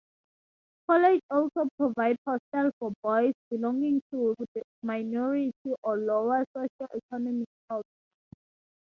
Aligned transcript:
College 0.87 1.21
also 1.29 1.69
provide 1.77 2.15
hostel 2.25 2.71
for 2.79 2.91
boys 3.03 3.35
belonging 3.51 4.01
to 4.09 4.33
minority 4.81 5.53
or 5.83 5.97
lower 5.99 6.43
socioeconomic 6.57 7.45
culture. 7.69 7.85